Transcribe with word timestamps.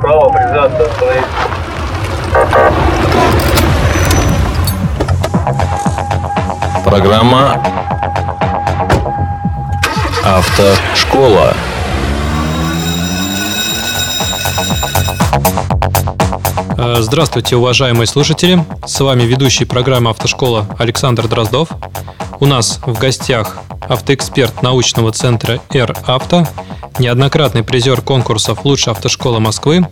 Право, 0.00 0.28
прижаться, 0.30 0.84
остановить. 0.84 1.24
Программа 6.84 7.60
«Автошкола». 10.24 11.52
Э, 16.76 16.96
Здравствуйте, 17.00 17.56
уважаемые 17.56 18.06
слушатели! 18.06 18.64
С 18.86 19.00
вами 19.00 19.24
ведущий 19.24 19.64
программы 19.64 20.10
«Автошкола» 20.10 20.66
Александр 20.78 21.26
Дроздов. 21.26 21.70
У 22.38 22.46
нас 22.46 22.78
в 22.86 22.96
гостях 23.00 23.56
автоэксперт 23.88 24.62
научного 24.62 25.12
центра 25.12 25.60
«Р 25.72 25.96
Авто», 26.06 26.46
неоднократный 26.98 27.62
призер 27.62 28.00
конкурсов 28.02 28.64
«Лучшая 28.64 28.94
автошкола 28.94 29.38
Москвы» 29.38 29.86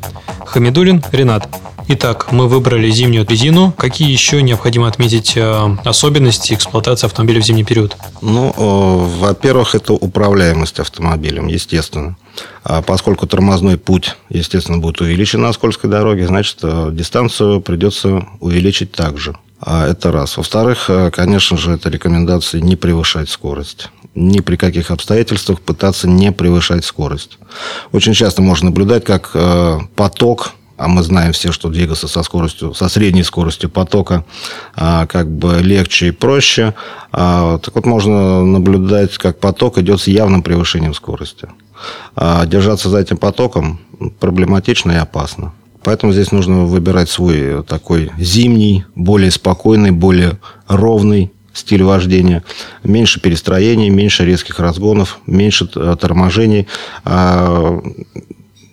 Хамидулин 0.45 1.03
Ренат. 1.13 1.49
Итак, 1.89 2.33
мы 2.33 2.49
выбрали 2.49 2.91
зимнюю 2.91 3.25
резину. 3.25 3.73
Какие 3.73 4.11
еще 4.11 4.43
необходимо 4.43 4.89
отметить 4.89 5.35
э, 5.37 5.77
особенности 5.85 6.53
эксплуатации 6.53 7.07
автомобиля 7.07 7.41
в 7.41 7.45
зимний 7.45 7.63
период? 7.63 7.97
Ну, 8.21 8.53
э, 8.57 9.19
во-первых, 9.21 9.77
это 9.77 9.93
управляемость 9.93 10.81
автомобилем, 10.81 11.47
естественно. 11.47 12.17
А 12.65 12.83
поскольку 12.83 13.29
тормозной 13.29 13.79
путь, 13.79 14.17
естественно, 14.31 14.79
будет 14.79 15.01
увеличен 15.01 15.43
на 15.43 15.53
скользкой 15.53 15.89
дороге, 15.89 16.27
значит, 16.27 16.59
э, 16.63 16.91
дистанцию 16.93 17.61
придется 17.61 18.27
увеличить 18.41 18.91
также. 18.91 19.37
А 19.61 19.87
это 19.87 20.13
раз. 20.13 20.37
Во-вторых, 20.37 20.91
конечно 21.13 21.57
же, 21.57 21.73
это 21.73 21.89
рекомендации 21.89 22.61
не 22.61 22.77
превышать 22.77 23.31
скорость. 23.31 23.91
Ни 24.15 24.41
при 24.41 24.57
каких 24.57 24.91
обстоятельствах 24.91 25.61
пытаться 25.61 26.09
не 26.09 26.33
превышать 26.33 26.85
скорость. 26.85 27.39
Очень 27.93 28.15
часто 28.15 28.43
можно 28.43 28.67
наблюдать, 28.67 29.05
как 29.05 29.35
поток 29.95 30.53
а 30.77 30.89
мы 30.89 31.03
знаем 31.03 31.33
все, 31.33 31.53
что 31.53 31.69
двигаться 31.69 32.07
со 32.07 32.23
скоростью, 32.23 32.75
со 32.75 32.89
средней 32.89 33.23
скоростью 33.23 33.71
потока 33.71 34.25
а, 34.75 35.07
как 35.07 35.31
бы 35.31 35.61
легче 35.63 36.09
и 36.09 36.11
проще. 36.11 36.75
А, 37.13 37.59
так 37.59 37.75
вот, 37.75 37.87
можно 37.87 38.45
наблюдать, 38.45 39.17
как 39.17 39.41
поток 39.41 39.79
идет 39.79 40.01
с 40.01 40.07
явным 40.07 40.43
превышением 40.43 40.95
скорости. 40.95 41.49
Держаться 42.47 42.89
за 42.89 42.99
этим 42.99 43.19
потоком 43.19 43.81
проблематично 44.19 44.93
и 44.93 44.97
опасно. 44.97 45.53
Поэтому 45.87 46.13
здесь 46.13 46.33
нужно 46.33 46.65
выбирать 46.65 47.09
свой 47.09 47.63
такой 47.63 48.11
зимний, 48.19 48.85
более 48.97 49.31
спокойный, 49.31 49.93
более 49.93 50.37
ровный 50.67 51.31
стиль 51.53 51.85
вождения, 51.85 52.43
меньше 52.83 53.21
перестроений, 53.21 53.89
меньше 53.89 54.25
резких 54.25 54.59
разгонов, 54.59 55.21
меньше 55.29 55.69
торможений. 55.69 56.67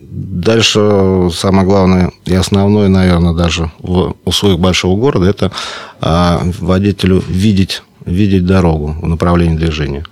Дальше 0.00 1.30
самое 1.32 1.64
главное 1.64 2.10
и 2.24 2.34
основное, 2.34 2.88
наверное, 2.88 3.32
даже 3.32 3.70
в 3.78 4.16
условиях 4.24 4.58
большого 4.58 4.98
города, 4.98 5.30
это 5.30 5.52
а, 6.00 6.42
водителю 6.58 7.22
видеть, 7.28 7.84
видеть 8.04 8.44
дорогу 8.44 8.96
в 9.00 9.06
направлении 9.06 9.56
движения. 9.56 10.04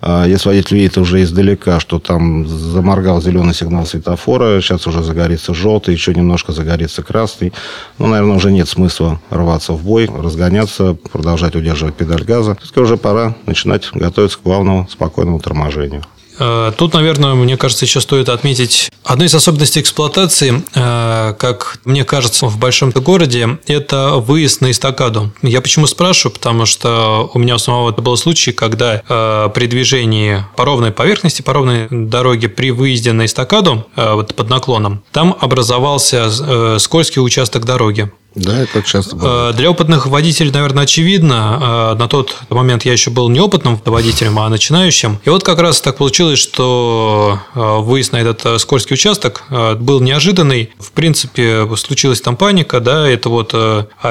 А, 0.00 0.24
если 0.26 0.48
водитель 0.48 0.76
видит 0.76 0.98
уже 0.98 1.22
издалека, 1.22 1.80
что 1.80 1.98
там 1.98 2.46
заморгал 2.46 3.20
зеленый 3.20 3.54
сигнал 3.54 3.86
светофора, 3.86 4.60
сейчас 4.60 4.86
уже 4.86 5.02
загорится 5.02 5.54
желтый, 5.54 5.94
еще 5.94 6.14
немножко 6.14 6.52
загорится 6.52 7.02
красный, 7.02 7.52
ну, 7.98 8.06
наверное, 8.06 8.36
уже 8.36 8.52
нет 8.52 8.68
смысла 8.68 9.20
рваться 9.30 9.72
в 9.72 9.82
бой, 9.82 10.06
разгоняться, 10.06 10.94
продолжать 10.94 11.56
удерживать 11.56 11.94
педаль 11.94 12.24
газа. 12.24 12.56
Уже 12.76 12.96
пора 12.96 13.34
начинать 13.44 13.88
готовиться 13.92 14.38
к 14.38 14.42
главному 14.42 14.88
спокойному 14.88 15.40
торможению. 15.40 16.04
Э, 16.38 16.72
тут, 16.76 16.94
наверное, 16.94 17.34
мне 17.34 17.56
кажется, 17.56 17.84
еще 17.84 18.00
стоит 18.00 18.28
отметить 18.28 18.90
одну 19.04 19.24
из 19.24 19.34
особенностей 19.34 19.80
эксплуатации, 19.80 20.62
э, 20.74 21.34
как 21.38 21.78
мне 21.84 22.04
кажется, 22.04 22.46
в 22.46 22.58
большом 22.58 22.90
городе, 22.90 23.58
это 23.66 24.14
выезд 24.16 24.60
на 24.60 24.70
эстакаду. 24.70 25.32
Я 25.42 25.60
почему 25.60 25.86
спрашиваю? 25.86 26.34
Потому 26.34 26.66
что 26.66 27.30
у 27.34 27.38
меня 27.38 27.56
у 27.56 27.58
самого 27.58 27.90
это 27.90 28.02
был 28.02 28.16
случай, 28.16 28.52
когда 28.52 29.02
э, 29.08 29.48
при 29.54 29.66
движении 29.66 30.44
по 30.56 30.64
ровной 30.64 30.90
поверхности, 30.90 31.42
по 31.42 31.52
ровной 31.52 31.86
дороге 31.90 32.48
при 32.48 32.70
выезде 32.70 33.12
на 33.12 33.26
эстакаду, 33.26 33.86
вот 33.96 34.34
под 34.34 34.48
наклоном, 34.50 35.02
там 35.12 35.36
образовался 35.40 36.78
скользкий 36.78 37.20
участок 37.20 37.64
дороги. 37.64 38.10
Да, 38.38 38.58
это 38.58 38.82
часто 38.82 39.16
бывает. 39.16 39.56
Для 39.56 39.70
опытных 39.70 40.06
водителей, 40.06 40.50
наверное, 40.50 40.84
очевидно. 40.84 41.94
На 41.98 42.08
тот 42.08 42.36
момент 42.48 42.84
я 42.84 42.92
еще 42.92 43.10
был 43.10 43.28
не 43.28 43.40
опытным 43.40 43.80
водителем, 43.84 44.38
а 44.38 44.48
начинающим. 44.48 45.18
И 45.24 45.30
вот 45.30 45.42
как 45.44 45.58
раз 45.60 45.80
так 45.80 45.96
получилось, 45.96 46.38
что 46.38 47.38
выезд 47.54 48.12
на 48.12 48.18
этот 48.18 48.60
скользкий 48.60 48.94
участок 48.94 49.44
был 49.78 50.00
неожиданный. 50.00 50.70
В 50.78 50.92
принципе, 50.92 51.68
случилась 51.76 52.20
там 52.20 52.36
паника, 52.36 52.80
да, 52.80 53.08
это 53.08 53.28
вот 53.28 53.54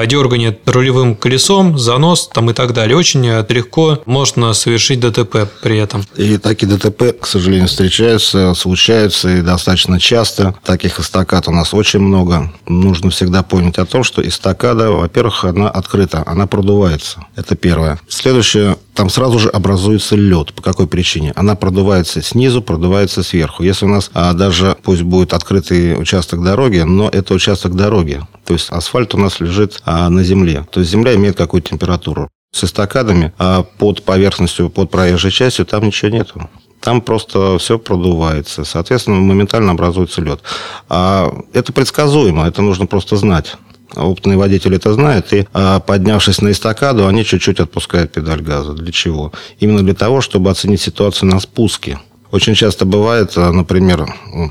дергание 0.06 0.58
рулевым 0.66 1.16
колесом, 1.16 1.78
занос 1.78 2.28
там 2.28 2.50
и 2.50 2.52
так 2.52 2.74
далее. 2.74 2.96
Очень 2.96 3.24
легко 3.24 4.02
можно 4.06 4.52
совершить 4.52 5.00
ДТП 5.00 5.48
при 5.62 5.78
этом. 5.78 6.04
И 6.16 6.36
такие 6.38 6.66
ДТП, 6.66 7.18
к 7.20 7.26
сожалению, 7.26 7.68
встречаются, 7.68 8.54
случаются 8.54 9.28
и 9.28 9.42
достаточно 9.42 9.98
часто. 9.98 10.54
Таких 10.64 11.00
эстакад 11.00 11.48
у 11.48 11.52
нас 11.52 11.72
очень 11.74 12.00
много. 12.00 12.52
Нужно 12.66 13.10
всегда 13.10 13.42
помнить 13.42 13.78
о 13.78 13.86
том, 13.86 14.04
что 14.04 14.17
эстакада, 14.26 14.90
во-первых, 14.90 15.44
она 15.44 15.68
открыта, 15.68 16.22
она 16.26 16.46
продувается. 16.46 17.24
Это 17.36 17.56
первое. 17.56 17.98
Следующее, 18.08 18.76
там 18.94 19.10
сразу 19.10 19.38
же 19.38 19.48
образуется 19.48 20.16
лед. 20.16 20.52
По 20.54 20.62
какой 20.62 20.86
причине? 20.86 21.32
Она 21.36 21.54
продувается 21.54 22.22
снизу, 22.22 22.62
продувается 22.62 23.22
сверху. 23.22 23.62
Если 23.62 23.84
у 23.84 23.88
нас 23.88 24.10
а, 24.14 24.32
даже, 24.32 24.76
пусть 24.82 25.02
будет 25.02 25.32
открытый 25.32 26.00
участок 26.00 26.42
дороги, 26.42 26.78
но 26.78 27.08
это 27.08 27.34
участок 27.34 27.74
дороги. 27.74 28.20
То 28.44 28.54
есть 28.54 28.70
асфальт 28.70 29.14
у 29.14 29.18
нас 29.18 29.40
лежит 29.40 29.82
а, 29.84 30.08
на 30.08 30.24
земле. 30.24 30.66
То 30.70 30.80
есть 30.80 30.90
земля 30.90 31.14
имеет 31.14 31.36
какую-то 31.36 31.70
температуру. 31.70 32.28
С 32.50 32.64
эстакадами 32.64 33.34
а 33.38 33.62
под 33.62 34.04
поверхностью, 34.04 34.70
под 34.70 34.90
проезжей 34.90 35.30
частью 35.30 35.66
там 35.66 35.84
ничего 35.84 36.10
нету 36.10 36.48
там 36.80 37.00
просто 37.00 37.58
все 37.58 37.78
продувается. 37.78 38.64
Соответственно, 38.64 39.16
моментально 39.16 39.72
образуется 39.72 40.20
лед. 40.20 40.40
А 40.88 41.32
это 41.52 41.72
предсказуемо, 41.72 42.46
это 42.46 42.62
нужно 42.62 42.86
просто 42.86 43.16
знать. 43.16 43.56
Опытные 43.94 44.36
водители 44.36 44.76
это 44.76 44.92
знают, 44.92 45.32
и 45.32 45.46
а, 45.52 45.80
поднявшись 45.80 46.42
на 46.42 46.50
эстакаду, 46.50 47.06
они 47.06 47.24
чуть-чуть 47.24 47.60
отпускают 47.60 48.12
педаль 48.12 48.42
газа. 48.42 48.74
Для 48.74 48.92
чего? 48.92 49.32
Именно 49.60 49.82
для 49.82 49.94
того, 49.94 50.20
чтобы 50.20 50.50
оценить 50.50 50.80
ситуацию 50.80 51.30
на 51.30 51.40
спуске. 51.40 51.98
Очень 52.30 52.54
часто 52.54 52.84
бывает, 52.84 53.32
а, 53.36 53.50
например, 53.50 54.06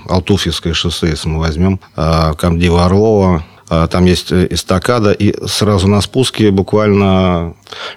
Алтуфьевское 0.09 0.73
шоссе, 0.73 1.09
если 1.09 1.29
мы 1.29 1.39
возьмем, 1.39 1.79
а, 1.95 2.33
Камдива 2.33 2.85
Орлова, 2.85 3.37
а, 3.37 3.43
там 3.67 4.05
есть 4.05 4.31
э, 4.31 4.47
эстакада, 4.49 5.11
и 5.11 5.35
сразу 5.45 5.87
на 5.87 6.01
спуске 6.01 6.51
буквально 6.51 7.53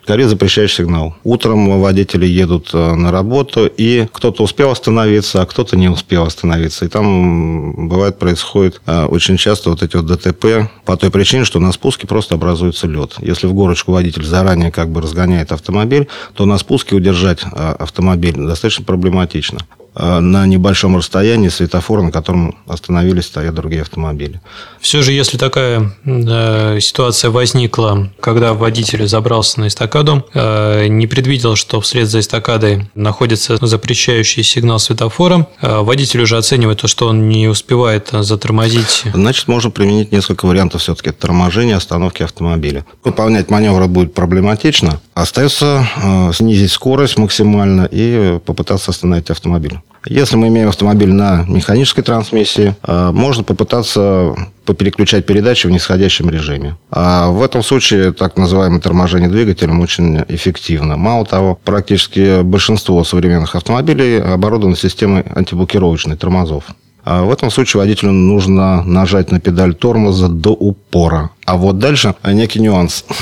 горит 0.07 0.29
запрещающий 0.29 0.85
сигнал. 0.85 1.15
Утром 1.23 1.81
водители 1.81 2.27
едут 2.27 2.71
э, 2.73 2.95
на 2.95 3.13
работу, 3.13 3.67
и 3.67 4.09
кто-то 4.13 4.43
успел 4.43 4.71
остановиться, 4.71 5.43
а 5.43 5.47
кто-то 5.47 5.77
не 5.77 5.89
успел 5.89 6.25
остановиться. 6.25 6.85
И 6.85 6.89
там, 6.89 7.89
бывает, 7.89 8.19
происходит 8.19 8.81
э, 8.87 9.05
очень 9.05 9.37
часто 9.37 9.71
вот 9.71 9.83
эти 9.83 9.97
вот 9.97 10.07
ДТП 10.07 10.71
по 10.85 10.97
той 10.97 11.11
причине, 11.11 11.45
что 11.45 11.61
на 11.61 11.71
спуске 11.73 12.07
просто 12.07 12.35
образуется 12.35 12.89
лед. 12.89 13.15
Если 13.21 13.47
в 13.47 13.55
горочку 13.55 13.93
водитель 13.93 14.25
заранее 14.25 14.73
как 14.73 14.91
бы 14.91 15.01
разгоняет 15.01 15.53
автомобиль, 15.53 16.09
то 16.35 16.47
на 16.47 16.59
спуске 16.59 16.97
удержать 16.97 17.45
автомобиль 17.53 18.35
достаточно 18.35 18.85
проблематично. 18.85 19.61
Э, 19.95 20.21
на 20.21 20.47
небольшом 20.47 20.97
расстоянии 20.97 21.49
светофора, 21.49 22.03
на 22.03 22.13
котором 22.13 22.57
остановились, 22.67 23.25
стоят 23.25 23.55
другие 23.55 23.83
автомобили. 23.83 24.41
Все 24.81 25.03
же, 25.03 25.13
если 25.13 25.37
такая 25.37 25.93
э, 26.05 26.79
ситуация 26.81 27.31
возникла, 27.31 28.11
когда 28.21 28.55
водитель 28.55 29.07
забрался 29.09 29.61
на 29.61 29.67
эстакаду, 29.67 30.25
э, 30.33 30.87
не 30.87 31.09
предвидел, 31.09 31.57
что 31.57 31.81
вслед 31.81 32.09
за 32.09 32.21
эстакадой 32.21 32.89
находится 32.95 33.59
запрещающий 33.61 34.45
сигнал 34.45 34.79
светофора, 34.79 35.49
э, 35.61 35.81
водитель 35.81 36.23
уже 36.23 36.39
оценивает 36.39 36.81
то, 36.81 36.87
что 36.87 37.09
он 37.09 37.29
не 37.29 37.49
успевает 37.49 38.11
затормозить. 38.13 39.03
Значит, 39.13 39.49
можно 39.49 39.71
применить 39.71 40.13
несколько 40.13 40.47
вариантов 40.47 40.83
все-таки 40.83 41.11
торможения, 41.11 41.77
остановки 41.77 42.23
автомобиля. 42.23 42.87
Выполнять 43.03 43.51
маневры 43.51 43.89
будет 43.89 44.15
проблематично. 44.15 45.01
Остается 45.15 45.87
э, 45.97 46.33
снизить 46.33 46.71
скорость 46.71 47.19
максимально 47.19 47.89
и 47.91 48.39
попытаться 48.45 48.91
остановить 48.91 49.31
автомобиль. 49.31 49.81
Если 50.07 50.37
мы 50.37 50.49
имеем 50.49 50.69
автомобиль 50.69 51.13
на 51.13 51.45
механической 51.47 52.03
трансмиссии, 52.03 52.75
э, 52.83 53.11
можно 53.13 53.43
попытаться 53.43 54.35
попереключать 54.65 55.27
передачи 55.27 55.67
в 55.67 55.71
нисходящем 55.71 56.31
режиме. 56.31 56.77
А 56.91 57.31
в 57.31 57.43
этом 57.43 57.63
случае 57.63 58.13
так 58.13 58.37
называемое 58.37 58.81
торможение 58.81 59.29
двигателем 59.29 59.81
очень 59.81 60.23
эффективно. 60.29 60.97
Мало 60.97 61.27
того, 61.27 61.59
практически 61.65 62.43
большинство 62.43 63.03
современных 63.05 63.57
автомобилей 63.57 64.21
оборудованы 64.21 64.77
системой 64.77 65.25
антиблокировочной 65.35 66.17
тормозов. 66.17 66.65
А 67.05 67.25
в 67.25 67.33
этом 67.33 67.51
случае 67.51 67.81
водителю 67.81 68.13
нужно 68.13 68.83
нажать 68.85 69.33
на 69.33 69.41
педаль 69.41 69.75
тормоза 69.75 70.29
до 70.29 70.51
упора. 70.51 71.31
А 71.47 71.57
вот 71.57 71.79
дальше 71.79 72.15
некий 72.25 72.61
нюанс. 72.61 73.05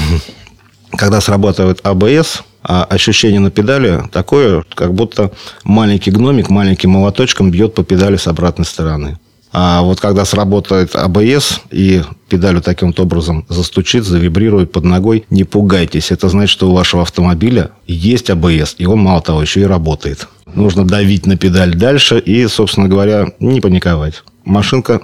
Когда 0.96 1.20
срабатывает 1.20 1.80
АБС, 1.82 2.42
а 2.62 2.84
ощущение 2.84 3.40
на 3.40 3.50
педали 3.50 4.02
такое, 4.12 4.64
как 4.74 4.94
будто 4.94 5.30
маленький 5.64 6.10
гномик 6.10 6.48
маленьким 6.48 6.90
молоточком 6.90 7.50
бьет 7.50 7.74
по 7.74 7.84
педали 7.84 8.16
с 8.16 8.26
обратной 8.26 8.64
стороны. 8.64 9.18
А 9.52 9.82
вот 9.82 10.00
когда 10.00 10.24
сработает 10.24 10.94
АБС 10.94 11.62
и 11.70 12.02
педалью 12.28 12.60
таким 12.60 12.88
вот 12.88 13.00
образом 13.00 13.46
застучит, 13.48 14.04
завибрирует 14.04 14.72
под 14.72 14.84
ногой, 14.84 15.24
не 15.30 15.44
пугайтесь. 15.44 16.10
Это 16.10 16.28
значит, 16.28 16.50
что 16.50 16.70
у 16.70 16.74
вашего 16.74 17.02
автомобиля 17.02 17.70
есть 17.86 18.28
АБС, 18.28 18.74
и 18.78 18.86
он, 18.86 19.00
мало 19.00 19.22
того, 19.22 19.40
еще 19.40 19.62
и 19.62 19.64
работает. 19.64 20.28
Нужно 20.54 20.84
давить 20.86 21.26
на 21.26 21.36
педаль 21.36 21.74
дальше 21.74 22.18
и, 22.18 22.46
собственно 22.46 22.88
говоря, 22.88 23.32
не 23.40 23.60
паниковать. 23.60 24.22
Машинка, 24.44 25.00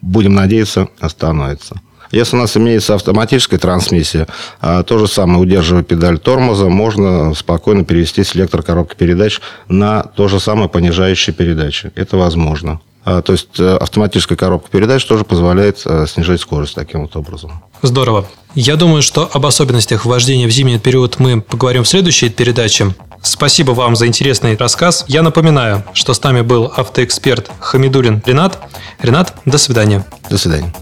будем 0.00 0.34
надеяться, 0.34 0.88
остановится. 0.98 1.80
Если 2.14 2.36
у 2.36 2.38
нас 2.38 2.56
имеется 2.56 2.94
автоматическая 2.94 3.58
трансмиссия, 3.58 4.28
а 4.60 4.84
то 4.84 4.98
же 4.98 5.08
самое, 5.08 5.40
удерживая 5.40 5.82
педаль 5.82 6.18
тормоза, 6.18 6.68
можно 6.68 7.34
спокойно 7.34 7.84
перевести 7.84 8.22
селектор 8.22 8.62
коробки 8.62 8.94
передач 8.94 9.40
на 9.68 10.04
то 10.04 10.28
же 10.28 10.38
самое 10.38 10.68
понижающие 10.68 11.34
передачи. 11.34 11.90
Это 11.96 12.16
возможно. 12.16 12.80
А, 13.04 13.20
то 13.20 13.32
есть 13.32 13.58
э, 13.58 13.76
автоматическая 13.76 14.38
коробка 14.38 14.70
передач 14.70 15.04
тоже 15.04 15.24
позволяет 15.24 15.82
э, 15.84 16.06
снижать 16.08 16.40
скорость 16.40 16.76
таким 16.76 17.02
вот 17.02 17.16
образом. 17.16 17.62
Здорово. 17.82 18.26
Я 18.54 18.76
думаю, 18.76 19.02
что 19.02 19.28
об 19.30 19.44
особенностях 19.44 20.06
вождения 20.06 20.46
в 20.46 20.50
зимний 20.50 20.78
период 20.78 21.18
мы 21.18 21.40
поговорим 21.40 21.82
в 21.82 21.88
следующей 21.88 22.30
передаче. 22.30 22.94
Спасибо 23.22 23.72
вам 23.72 23.96
за 23.96 24.06
интересный 24.06 24.56
рассказ. 24.56 25.04
Я 25.08 25.22
напоминаю, 25.22 25.82
что 25.92 26.14
с 26.14 26.22
нами 26.22 26.42
был 26.42 26.72
автоэксперт 26.76 27.50
Хамидулин 27.58 28.22
Ренат. 28.24 28.58
Ренат, 29.02 29.34
до 29.44 29.58
свидания. 29.58 30.06
До 30.30 30.38
свидания. 30.38 30.72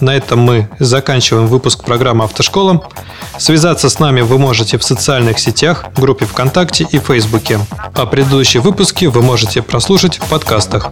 На 0.00 0.14
этом 0.14 0.40
мы 0.40 0.68
заканчиваем 0.78 1.46
выпуск 1.46 1.84
программы 1.84 2.24
«Автошкола». 2.24 2.86
Связаться 3.38 3.88
с 3.88 3.98
нами 3.98 4.20
вы 4.20 4.38
можете 4.38 4.78
в 4.78 4.84
социальных 4.84 5.38
сетях, 5.38 5.86
группе 5.96 6.26
ВКонтакте 6.26 6.86
и 6.90 6.98
Фейсбуке. 6.98 7.58
А 7.94 8.06
предыдущие 8.06 8.60
выпуски 8.60 9.06
вы 9.06 9.22
можете 9.22 9.62
прослушать 9.62 10.18
в 10.18 10.28
подкастах. 10.28 10.90